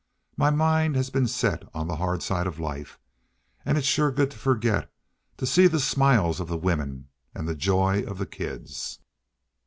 My 0.35 0.49
mind 0.49 0.95
has 0.95 1.11
been 1.11 1.27
set 1.27 1.61
on 1.75 1.87
the 1.87 1.97
hard 1.97 2.23
side 2.23 2.47
of 2.47 2.59
life. 2.59 2.97
An' 3.63 3.77
it's 3.77 3.85
shore 3.85 4.09
good 4.09 4.31
to 4.31 4.37
forget 4.39 4.91
to 5.37 5.45
see 5.45 5.67
the 5.67 5.79
smiles 5.79 6.39
of 6.39 6.47
the 6.47 6.57
women 6.57 7.09
an' 7.35 7.45
the 7.45 7.53
joy 7.53 8.01
of 8.07 8.17
the 8.17 8.25
kids." 8.25 8.97